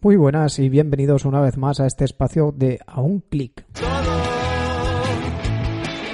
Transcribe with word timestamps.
Muy 0.00 0.14
buenas 0.14 0.60
y 0.60 0.68
bienvenidos 0.68 1.24
una 1.24 1.40
vez 1.40 1.56
más 1.56 1.80
a 1.80 1.86
este 1.86 2.04
espacio 2.04 2.54
de 2.56 2.78
A 2.86 3.00
un 3.00 3.18
clic. 3.18 3.66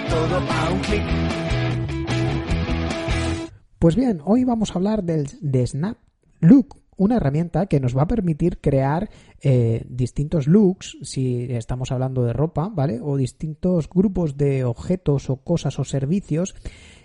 Todo, 0.09 0.37
a 0.37 0.71
un 0.73 0.81
clic. 0.81 1.03
Pues 3.79 3.95
bien, 3.95 4.23
hoy 4.25 4.45
vamos 4.45 4.71
a 4.71 4.75
hablar 4.77 5.05
del, 5.05 5.29
de 5.43 5.67
Snap 5.67 5.99
Look, 6.41 6.81
una 6.97 7.17
herramienta 7.17 7.67
que 7.67 7.79
nos 7.79 7.95
va 7.95 8.03
a 8.03 8.09
permitir 8.09 8.59
crear 8.59 9.11
eh, 9.43 9.85
distintos 9.87 10.47
looks, 10.47 10.97
si 11.03 11.53
estamos 11.53 11.93
hablando 11.93 12.25
de 12.25 12.33
ropa, 12.33 12.71
¿vale? 12.71 13.01
O 13.03 13.19
distintos 13.19 13.91
grupos 13.91 14.39
de 14.39 14.65
objetos 14.65 15.29
o 15.29 15.37
cosas 15.37 15.79
o 15.79 15.85
servicios. 15.85 16.55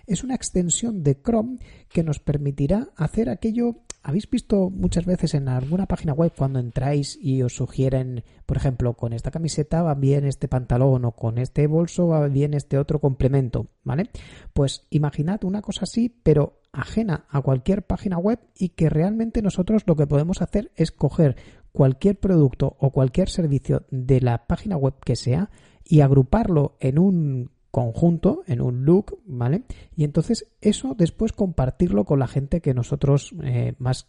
Es 0.08 0.24
una 0.24 0.36
extensión 0.36 1.04
de 1.04 1.22
Chrome 1.22 1.60
que 1.90 2.04
nos 2.04 2.20
permitirá 2.20 2.88
hacer 2.96 3.30
aquello 3.30 3.76
¿Habéis 4.02 4.30
visto 4.30 4.70
muchas 4.70 5.06
veces 5.06 5.34
en 5.34 5.50
alguna 5.50 5.86
página 5.86 6.14
web 6.14 6.32
cuando 6.38 6.60
entráis 6.60 7.20
y 7.22 7.42
os 7.42 7.56
sugieren, 7.56 8.24
por 8.46 8.56
ejemplo, 8.56 8.94
con 8.94 9.12
esta 9.12 9.30
camiseta 9.30 9.84
va 9.84 9.94
bien 9.94 10.26
este 10.26 10.48
pantalón 10.48 11.04
o 11.04 11.12
con 11.12 11.38
este 11.38 11.68
bolso 11.68 12.08
va 12.08 12.28
bien 12.28 12.54
este 12.54 12.78
otro 12.78 13.00
complemento, 13.00 13.68
¿vale? 13.84 14.10
Pues 14.54 14.88
imaginad 14.90 15.44
una 15.44 15.62
cosa 15.62 15.82
así, 15.84 16.10
pero 16.24 16.62
ajena 16.72 17.26
a 17.30 17.42
cualquier 17.42 17.84
página 17.84 18.18
web 18.18 18.40
y 18.56 18.70
que 18.70 18.90
realmente 18.90 19.42
nosotros 19.42 19.84
lo 19.86 19.96
que 19.96 20.08
podemos 20.08 20.42
hacer 20.42 20.72
es 20.76 20.92
coger 20.92 21.36
cualquier 21.72 22.20
producto 22.20 22.78
o 22.80 22.92
cualquier 22.92 23.30
servicio 23.30 23.86
de 23.92 24.22
la 24.22 24.48
página 24.48 24.78
web 24.78 24.96
que 25.04 25.16
sea 25.16 25.50
y 25.84 26.02
agruparlo 26.02 26.78
en 26.80 27.00
un 27.00 27.52
conjunto, 27.72 28.44
en 28.48 28.62
un 28.62 28.86
look, 28.86 29.20
¿vale? 29.26 29.64
Y 29.96 30.04
entonces 30.04 30.52
eso 30.62 30.96
después 30.98 31.34
compartirlo 31.34 32.06
con 32.06 32.20
la 32.20 32.28
gente 32.28 32.62
que 32.62 32.74
nosotros 32.74 33.34
eh, 33.44 33.76
más, 33.78 34.08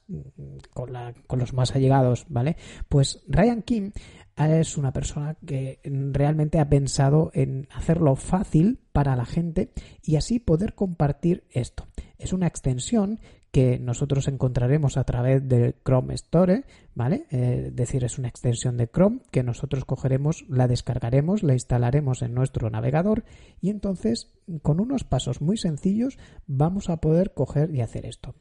con, 0.73 0.93
la, 0.93 1.15
con 1.27 1.39
los 1.39 1.53
más 1.53 1.75
allegados, 1.75 2.27
¿vale? 2.29 2.57
Pues 2.89 3.23
Ryan 3.29 3.63
Kim 3.63 3.93
es 4.37 4.79
una 4.79 4.93
persona 4.93 5.37
que 5.47 5.81
realmente 5.85 6.59
ha 6.59 6.69
pensado 6.69 7.31
en 7.35 7.69
hacerlo 7.73 8.17
fácil 8.17 8.81
para 8.93 9.17
la 9.17 9.27
gente 9.27 9.73
y 10.03 10.17
así 10.17 10.39
poder 10.39 10.75
compartir 10.75 11.45
esto. 11.51 11.89
Es 12.17 12.33
una 12.33 12.47
extensión 12.47 13.21
que 13.51 13.79
nosotros 13.79 14.29
encontraremos 14.29 14.97
a 14.97 15.05
través 15.05 15.47
del 15.49 15.75
Chrome 15.85 16.15
Store, 16.15 16.65
¿vale? 16.95 17.27
Eh, 17.31 17.67
es 17.69 17.77
decir, 17.77 18.05
es 18.05 18.19
una 18.19 18.29
extensión 18.29 18.77
de 18.77 18.89
Chrome 18.89 19.21
que 19.31 19.43
nosotros 19.43 19.85
cogeremos, 19.85 20.45
la 20.49 20.69
descargaremos, 20.69 21.43
la 21.43 21.55
instalaremos 21.55 22.23
en 22.23 22.35
nuestro 22.35 22.71
navegador 22.71 23.25
y 23.61 23.71
entonces 23.71 24.33
con 24.63 24.81
unos 24.81 25.05
pasos 25.05 25.41
muy 25.41 25.57
sencillos 25.57 26.19
vamos 26.47 26.89
a 26.91 26.99
poder 26.99 27.35
coger 27.35 27.75
y 27.75 27.81
hacer 27.81 28.07
esto. 28.07 28.35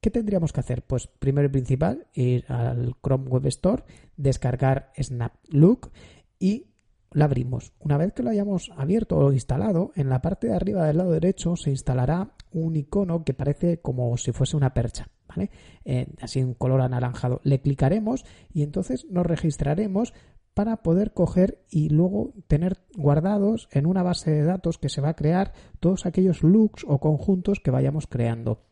¿Qué 0.00 0.10
tendríamos 0.10 0.52
que 0.52 0.60
hacer? 0.60 0.82
Pues 0.82 1.06
primero 1.06 1.46
y 1.46 1.50
principal, 1.50 2.08
ir 2.14 2.44
al 2.48 2.96
Chrome 3.02 3.28
Web 3.28 3.46
Store, 3.46 3.84
descargar 4.16 4.92
SnapLook 5.00 5.90
y 6.40 6.71
la 7.14 7.26
abrimos. 7.26 7.72
Una 7.80 7.96
vez 7.96 8.12
que 8.12 8.22
lo 8.22 8.30
hayamos 8.30 8.70
abierto 8.76 9.18
o 9.18 9.32
instalado, 9.32 9.92
en 9.94 10.08
la 10.08 10.20
parte 10.20 10.48
de 10.48 10.54
arriba 10.54 10.86
del 10.86 10.98
lado 10.98 11.12
derecho 11.12 11.56
se 11.56 11.70
instalará 11.70 12.32
un 12.52 12.76
icono 12.76 13.24
que 13.24 13.34
parece 13.34 13.80
como 13.80 14.16
si 14.16 14.32
fuese 14.32 14.56
una 14.56 14.74
percha, 14.74 15.08
¿vale? 15.28 15.50
Eh, 15.84 16.06
así 16.20 16.42
un 16.42 16.54
color 16.54 16.80
anaranjado. 16.80 17.40
Le 17.44 17.60
clicaremos 17.60 18.24
y 18.52 18.62
entonces 18.62 19.06
nos 19.10 19.26
registraremos 19.26 20.12
para 20.54 20.82
poder 20.82 21.12
coger 21.14 21.64
y 21.70 21.88
luego 21.88 22.34
tener 22.46 22.78
guardados 22.96 23.68
en 23.72 23.86
una 23.86 24.02
base 24.02 24.30
de 24.30 24.44
datos 24.44 24.78
que 24.78 24.88
se 24.88 25.00
va 25.00 25.10
a 25.10 25.16
crear 25.16 25.52
todos 25.80 26.04
aquellos 26.04 26.42
looks 26.42 26.84
o 26.86 26.98
conjuntos 26.98 27.60
que 27.60 27.70
vayamos 27.70 28.06
creando. 28.06 28.64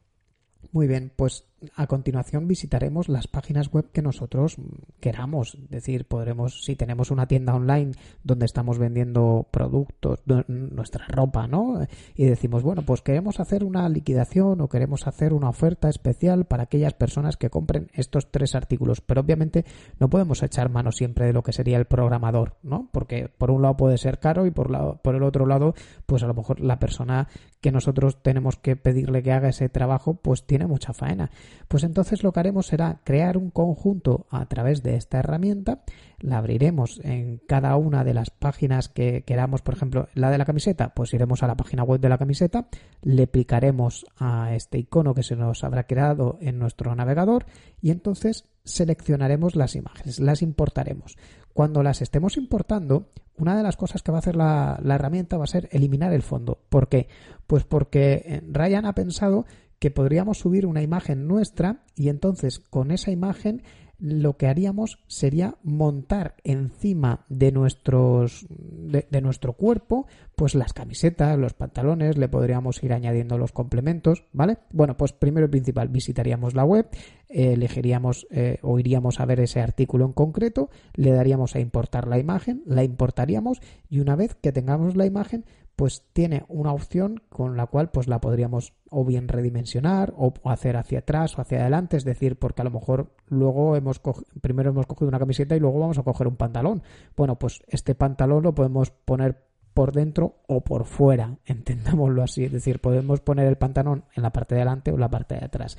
Muy 0.73 0.87
bien, 0.87 1.13
pues 1.17 1.50
a 1.75 1.87
continuación 1.87 2.49
visitaremos 2.49 3.09
las 3.09 3.27
páginas 3.27 3.71
web 3.71 3.91
que 3.93 4.03
nosotros 4.03 4.57
queramos. 5.01 5.55
Es 5.55 5.71
decir, 5.71 6.07
podremos, 6.07 6.65
si 6.65 6.77
tenemos 6.77 7.11
una 7.11 7.27
tienda 7.27 7.55
online 7.55 7.93
donde 8.25 8.47
estamos 8.47 8.79
vendiendo 8.79 9.47
productos, 9.51 10.21
nuestra 10.49 11.07
ropa, 11.09 11.47
¿no? 11.47 11.87
Y 12.15 12.25
decimos, 12.25 12.63
bueno, 12.63 12.83
pues 12.83 13.03
queremos 13.03 13.41
hacer 13.41 13.65
una 13.65 13.89
liquidación 13.89 14.61
o 14.61 14.69
queremos 14.69 15.07
hacer 15.07 15.33
una 15.33 15.49
oferta 15.49 15.89
especial 15.89 16.45
para 16.45 16.65
aquellas 16.65 16.95
personas 16.95 17.37
que 17.37 17.51
compren 17.51 17.91
estos 17.95 18.31
tres 18.31 18.55
artículos. 18.55 19.01
Pero 19.01 19.21
obviamente 19.21 19.65
no 19.99 20.09
podemos 20.09 20.43
echar 20.43 20.71
mano 20.71 20.93
siempre 20.93 21.27
de 21.27 21.33
lo 21.33 21.43
que 21.43 21.53
sería 21.53 21.79
el 21.79 21.85
programador, 21.85 22.57
¿no? 22.63 22.89
Porque 22.93 23.29
por 23.29 23.51
un 23.51 23.63
lado 23.63 23.77
puede 23.77 23.99
ser 23.99 24.19
caro 24.19 24.47
y 24.47 24.51
por, 24.51 24.71
la, 24.71 24.95
por 24.95 25.15
el 25.15 25.23
otro 25.23 25.47
lado, 25.47 25.75
pues 26.07 26.23
a 26.23 26.27
lo 26.27 26.35
mejor 26.35 26.61
la 26.61 26.79
persona 26.79 27.29
que 27.61 27.73
nosotros 27.73 28.23
tenemos 28.23 28.57
que 28.57 28.77
pedirle 28.77 29.23
que 29.23 29.33
haga 29.33 29.49
ese 29.49 29.69
trabajo, 29.69 30.15
pues 30.15 30.47
tiene 30.47 30.67
mucha 30.67 30.93
faena. 30.93 31.31
Pues 31.69 31.85
entonces 31.85 32.23
lo 32.23 32.33
que 32.33 32.41
haremos 32.41 32.67
será 32.67 33.01
crear 33.05 33.37
un 33.37 33.51
conjunto 33.51 34.27
a 34.31 34.47
través 34.47 34.83
de 34.83 34.97
esta 34.97 35.19
herramienta, 35.19 35.83
la 36.19 36.39
abriremos 36.39 37.01
en 37.05 37.39
cada 37.47 37.77
una 37.77 38.05
de 38.05 38.15
las 38.15 38.31
páginas 38.31 38.89
que 38.89 39.23
queramos, 39.23 39.63
por 39.63 39.75
ejemplo, 39.75 40.09
la 40.15 40.31
de 40.31 40.39
la 40.39 40.45
camiseta, 40.45 40.95
pues 40.95 41.15
iremos 41.15 41.43
a 41.43 41.47
la 41.47 41.57
página 41.57 41.83
web 41.83 42.01
de 42.01 42.09
la 42.09 42.19
camiseta, 42.19 42.69
le 43.03 43.27
picaremos 43.27 44.07
a 44.19 44.55
este 44.55 44.79
icono 44.79 45.15
que 45.15 45.23
se 45.23 45.37
nos 45.37 45.65
habrá 45.65 45.85
creado 45.85 46.39
en 46.41 46.59
nuestro 46.59 46.95
navegador 46.95 47.47
y 47.81 47.91
entonces 47.91 48.47
seleccionaremos 48.65 49.57
las 49.57 49.75
imágenes, 49.75 50.21
las 50.21 50.43
importaremos. 50.43 51.17
Cuando 51.53 51.83
las 51.83 52.03
estemos 52.03 52.37
importando, 52.37 53.11
una 53.37 53.57
de 53.57 53.63
las 53.63 53.77
cosas 53.77 54.03
que 54.03 54.13
va 54.13 54.19
a 54.19 54.21
hacer 54.21 54.37
la, 54.37 54.79
la, 54.83 54.95
herramienta 54.95 55.39
va 55.39 55.45
a 55.45 55.49
ser 55.49 55.69
eliminar 55.73 56.13
el 56.13 56.23
fondo. 56.23 56.59
¿Por 56.69 56.89
qué? 56.89 57.09
Pues 57.47 57.65
porque 57.65 58.23
eh, 58.25 58.43
Ryan 58.47 58.87
ha 58.87 58.95
pensado 58.95 59.47
que 59.81 59.91
podríamos 59.91 60.39
subir 60.39 60.67
una 60.67 60.83
imagen 60.83 61.27
nuestra 61.27 61.83
y 61.97 62.11
entonces 62.11 62.61
con 62.61 62.93
esa 62.93 63.11
imagen 63.11 63.63
lo 64.01 64.39
que 64.39 64.47
haríamos 64.47 64.99
sería 65.09 65.57
montar 65.63 66.37
encima 66.43 67.27
de 67.29 67.53
nuestros 67.53 68.47
de, 68.49 69.21
nuestro 69.21 69.53
cuerpo 69.53 70.07
pues 70.37 70.55
las 70.55 70.73
camisetas 70.73 71.39
los 71.39 71.53
pantalones 71.53 72.17
le 72.17 72.29
podríamos 72.29 72.83
ir 72.83 72.95
añadiendo 72.95 73.37
los 73.37 73.53
complementos 73.53 74.25
vale 74.33 74.57
bueno 74.73 74.97
pues 74.97 75.13
primero 75.13 75.47
y 75.47 75.51
principal 75.51 75.89
visitaríamos 75.89 76.55
la 76.55 76.65
web 76.65 76.89
elegiríamos 77.29 78.27
eh, 78.31 78.59
o 78.63 78.79
iríamos 78.79 79.21
a 79.21 79.27
ver 79.27 79.41
ese 79.41 79.61
artículo 79.61 80.07
en 80.07 80.13
concreto 80.13 80.71
le 80.95 81.13
daríamos 81.13 81.55
a 81.55 81.61
importar 81.61 82.09
la 82.09 82.19
imagen 82.19 82.63
la 82.65 82.85
importaríamos 82.85 83.61
y 83.91 84.01
una 84.01 84.17
vez 84.17 84.35
que 84.35 84.53
tengamos 84.53 84.97
la 84.97 85.05
imagen 85.05 85.45
pues 85.81 86.05
tiene 86.13 86.45
una 86.49 86.75
opción 86.75 87.23
con 87.31 87.57
la 87.57 87.65
cual 87.65 87.91
pues 87.91 88.07
la 88.07 88.21
podríamos 88.21 88.75
o 88.91 89.03
bien 89.03 89.29
redimensionar 89.29 90.13
o 90.15 90.35
hacer 90.45 90.77
hacia 90.77 90.99
atrás 90.99 91.39
o 91.39 91.41
hacia 91.41 91.63
adelante, 91.63 91.97
es 91.97 92.05
decir, 92.05 92.39
porque 92.39 92.61
a 92.61 92.65
lo 92.65 92.71
mejor 92.71 93.15
luego 93.29 93.77
hemos 93.77 93.99
primero 94.43 94.69
hemos 94.69 94.85
cogido 94.85 95.09
una 95.09 95.19
camiseta 95.19 95.57
y 95.57 95.59
luego 95.59 95.81
vamos 95.81 95.97
a 95.97 96.03
coger 96.03 96.29
un 96.29 96.37
pantalón. 96.37 96.83
Bueno, 97.17 97.39
pues 97.39 97.63
este 97.67 97.95
pantalón 97.95 98.43
lo 98.43 98.55
podemos 98.55 98.91
poner 98.91 99.43
por 99.73 99.93
dentro 99.93 100.43
o 100.49 100.61
por 100.61 100.85
fuera, 100.85 101.39
entendámoslo 101.47 102.23
así, 102.23 102.45
es 102.45 102.53
decir, 102.53 102.83
podemos 102.83 103.23
poner 103.23 103.47
el 103.47 103.57
pantalón 103.57 104.05
en 104.15 104.23
la 104.23 104.35
parte 104.35 104.57
de 104.57 104.61
adelante 104.61 104.91
o 104.91 104.97
en 104.97 105.01
la 105.01 105.09
parte 105.09 105.37
de 105.37 105.47
atrás. 105.47 105.79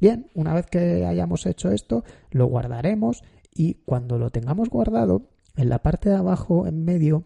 Bien, 0.00 0.30
una 0.36 0.54
vez 0.54 0.66
que 0.66 1.04
hayamos 1.04 1.46
hecho 1.46 1.72
esto, 1.72 2.04
lo 2.30 2.46
guardaremos 2.46 3.24
y 3.52 3.74
cuando 3.84 4.18
lo 4.18 4.30
tengamos 4.30 4.70
guardado, 4.70 5.22
en 5.56 5.68
la 5.68 5.80
parte 5.80 6.10
de 6.10 6.14
abajo 6.14 6.68
en 6.68 6.84
medio 6.84 7.24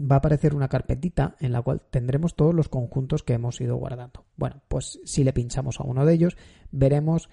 va 0.00 0.16
a 0.16 0.18
aparecer 0.18 0.54
una 0.54 0.68
carpetita 0.68 1.36
en 1.40 1.52
la 1.52 1.62
cual 1.62 1.82
tendremos 1.90 2.34
todos 2.34 2.54
los 2.54 2.68
conjuntos 2.68 3.22
que 3.22 3.34
hemos 3.34 3.60
ido 3.60 3.76
guardando. 3.76 4.24
Bueno, 4.36 4.62
pues 4.68 5.00
si 5.04 5.24
le 5.24 5.32
pinchamos 5.32 5.80
a 5.80 5.84
uno 5.84 6.06
de 6.06 6.14
ellos, 6.14 6.36
veremos 6.70 7.28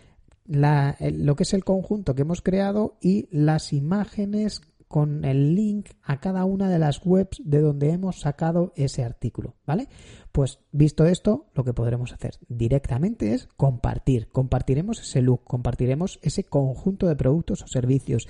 lo 0.45 1.35
que 1.35 1.43
es 1.43 1.53
el 1.53 1.63
conjunto 1.63 2.15
que 2.15 2.23
hemos 2.23 2.41
creado 2.41 2.97
y 3.01 3.27
las 3.31 3.71
imágenes 3.71 4.61
con 4.87 5.23
el 5.23 5.53
link 5.53 5.91
a 6.01 6.19
cada 6.19 6.45
una 6.45 6.67
de 6.67 6.79
las 6.79 7.05
webs 7.05 7.39
de 7.45 7.61
donde 7.61 7.91
hemos 7.91 8.21
sacado 8.21 8.73
ese 8.75 9.03
artículo, 9.03 9.53
¿vale? 9.67 9.87
Pues 10.31 10.61
visto 10.71 11.05
esto, 11.05 11.45
lo 11.53 11.63
que 11.63 11.75
podremos 11.75 12.11
hacer 12.11 12.39
directamente 12.47 13.35
es 13.35 13.47
compartir. 13.55 14.29
Compartiremos 14.31 14.99
ese 14.99 15.21
look, 15.21 15.43
compartiremos 15.43 16.17
ese 16.23 16.45
conjunto 16.45 17.05
de 17.05 17.15
productos 17.15 17.61
o 17.61 17.67
servicios. 17.67 18.27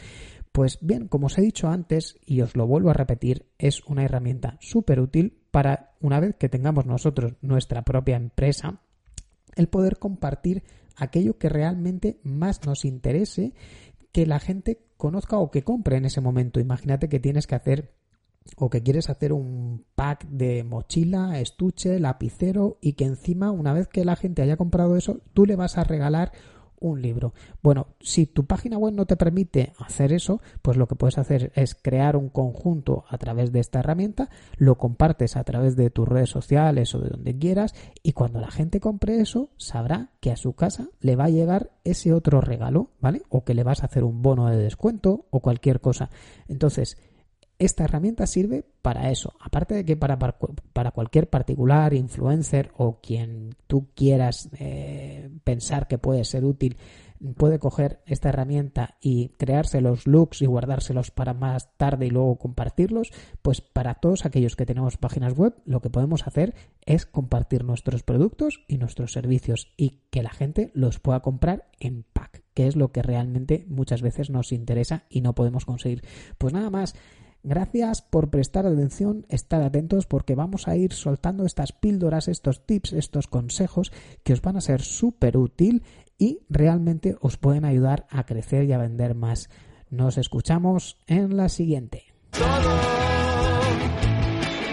Pues 0.51 0.79
bien, 0.81 1.07
como 1.07 1.27
os 1.27 1.37
he 1.37 1.41
dicho 1.41 1.67
antes, 1.67 2.17
y 2.25 2.41
os 2.41 2.55
lo 2.55 2.67
vuelvo 2.67 2.89
a 2.89 2.93
repetir, 2.93 3.45
es 3.57 3.83
una 3.85 4.03
herramienta 4.03 4.57
súper 4.59 4.99
útil 4.99 5.37
para, 5.51 5.95
una 6.01 6.19
vez 6.19 6.35
que 6.37 6.49
tengamos 6.49 6.85
nosotros 6.85 7.33
nuestra 7.41 7.83
propia 7.83 8.15
empresa, 8.15 8.81
el 9.55 9.67
poder 9.67 9.97
compartir 9.99 10.63
aquello 10.95 11.37
que 11.37 11.49
realmente 11.49 12.19
más 12.23 12.65
nos 12.65 12.85
interese 12.85 13.53
que 14.11 14.25
la 14.25 14.39
gente 14.39 14.81
conozca 14.97 15.37
o 15.37 15.51
que 15.51 15.63
compre 15.63 15.97
en 15.97 16.05
ese 16.05 16.21
momento. 16.21 16.59
Imagínate 16.59 17.09
que 17.09 17.19
tienes 17.19 17.47
que 17.47 17.55
hacer 17.55 17.93
o 18.57 18.69
que 18.69 18.81
quieres 18.81 19.09
hacer 19.09 19.33
un 19.33 19.85
pack 19.95 20.27
de 20.27 20.63
mochila, 20.63 21.39
estuche, 21.39 21.99
lapicero 21.99 22.77
y 22.81 22.93
que 22.93 23.05
encima 23.05 23.51
una 23.51 23.73
vez 23.73 23.87
que 23.87 24.05
la 24.05 24.15
gente 24.15 24.41
haya 24.41 24.57
comprado 24.57 24.95
eso, 24.95 25.21
tú 25.33 25.45
le 25.45 25.55
vas 25.55 25.77
a 25.77 25.83
regalar 25.83 26.31
un 26.79 27.01
libro. 27.01 27.33
Bueno, 27.61 27.87
si 27.99 28.25
tu 28.25 28.45
página 28.45 28.77
web 28.77 28.93
no 28.93 29.05
te 29.05 29.17
permite 29.17 29.73
hacer 29.79 30.13
eso, 30.13 30.41
pues 30.61 30.77
lo 30.77 30.87
que 30.87 30.95
puedes 30.95 31.17
hacer 31.17 31.51
es 31.55 31.75
crear 31.75 32.15
un 32.15 32.29
conjunto 32.29 33.05
a 33.09 33.17
través 33.17 33.51
de 33.51 33.59
esta 33.59 33.79
herramienta, 33.79 34.29
lo 34.57 34.77
compartes 34.77 35.35
a 35.35 35.43
través 35.43 35.75
de 35.75 35.89
tus 35.89 36.07
redes 36.07 36.29
sociales 36.29 36.93
o 36.95 36.99
de 36.99 37.09
donde 37.09 37.37
quieras 37.37 37.73
y 38.03 38.13
cuando 38.13 38.39
la 38.39 38.51
gente 38.51 38.79
compre 38.79 39.19
eso, 39.19 39.49
sabrá 39.57 40.11
que 40.19 40.31
a 40.31 40.37
su 40.37 40.53
casa 40.53 40.89
le 40.99 41.15
va 41.15 41.25
a 41.25 41.29
llegar 41.29 41.71
ese 41.83 42.13
otro 42.13 42.41
regalo, 42.41 42.91
¿vale? 42.99 43.21
O 43.29 43.43
que 43.43 43.53
le 43.53 43.63
vas 43.63 43.83
a 43.83 43.85
hacer 43.85 44.03
un 44.03 44.21
bono 44.21 44.47
de 44.47 44.57
descuento 44.57 45.25
o 45.29 45.39
cualquier 45.39 45.81
cosa. 45.81 46.09
Entonces, 46.47 46.97
esta 47.59 47.83
herramienta 47.83 48.25
sirve 48.25 48.65
para 48.81 49.11
eso. 49.11 49.33
Aparte 49.39 49.75
de 49.75 49.85
que 49.85 49.97
para, 49.97 50.17
para 50.17 50.91
cualquier 50.91 51.29
particular, 51.29 51.93
influencer 51.93 52.71
o 52.77 52.99
quien 53.01 53.55
tú 53.67 53.89
quieras 53.93 54.49
eh, 54.57 55.29
pensar 55.43 55.87
que 55.87 55.97
puede 55.97 56.23
ser 56.23 56.45
útil, 56.45 56.77
puede 57.35 57.59
coger 57.59 58.01
esta 58.05 58.29
herramienta 58.29 58.97
y 59.01 59.29
crearse 59.37 59.81
los 59.81 60.07
looks 60.07 60.41
y 60.41 60.45
guardárselos 60.45 61.11
para 61.11 61.33
más 61.33 61.75
tarde 61.75 62.07
y 62.07 62.09
luego 62.09 62.37
compartirlos, 62.37 63.11
pues 63.41 63.61
para 63.61 63.95
todos 63.95 64.25
aquellos 64.25 64.55
que 64.55 64.65
tenemos 64.65 64.97
páginas 64.97 65.33
web, 65.33 65.55
lo 65.65 65.81
que 65.81 65.89
podemos 65.89 66.25
hacer 66.25 66.55
es 66.85 67.05
compartir 67.05 67.65
nuestros 67.65 68.03
productos 68.03 68.63
y 68.67 68.77
nuestros 68.77 69.11
servicios 69.11 69.73
y 69.75 70.01
que 70.11 70.23
la 70.23 70.29
gente 70.29 70.71
los 70.73 70.99
pueda 70.99 71.19
comprar 71.19 71.69
en 71.79 72.03
pack, 72.03 72.43
que 72.53 72.67
es 72.67 72.75
lo 72.75 72.91
que 72.91 73.01
realmente 73.01 73.65
muchas 73.67 74.01
veces 74.01 74.29
nos 74.29 74.53
interesa 74.53 75.03
y 75.09 75.21
no 75.21 75.35
podemos 75.35 75.65
conseguir. 75.65 76.03
Pues 76.37 76.53
nada 76.53 76.69
más. 76.69 76.95
Gracias 77.43 78.01
por 78.01 78.29
prestar 78.29 78.65
atención, 78.65 79.25
estar 79.29 79.63
atentos 79.63 80.05
porque 80.05 80.35
vamos 80.35 80.67
a 80.67 80.75
ir 80.75 80.93
soltando 80.93 81.45
estas 81.45 81.71
píldoras, 81.71 82.27
estos 82.27 82.65
tips, 82.65 82.93
estos 82.93 83.27
consejos 83.27 83.93
que 84.23 84.33
os 84.33 84.41
van 84.41 84.57
a 84.57 84.61
ser 84.61 84.81
súper 84.81 85.37
útil 85.37 85.83
y 86.17 86.39
realmente 86.49 87.15
os 87.21 87.37
pueden 87.37 87.63
ayudar 87.63 88.05
a 88.09 88.25
crecer 88.25 88.65
y 88.65 88.73
a 88.73 88.77
vender 88.77 89.15
más. 89.15 89.49
Nos 89.89 90.17
escuchamos 90.17 90.97
en 91.07 91.37
la 91.37 91.47
siguiente. 91.47 92.03
Todo, 92.31 92.49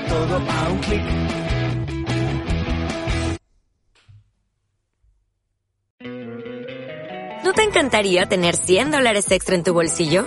todo 0.08 0.36
a 0.36 0.68
un 0.70 0.78
clic. 0.80 1.02
¿No 7.44 7.52
te 7.52 7.62
encantaría 7.62 8.26
tener 8.26 8.56
100 8.56 8.90
dólares 8.90 9.30
extra 9.30 9.54
en 9.54 9.62
tu 9.62 9.72
bolsillo? 9.72 10.26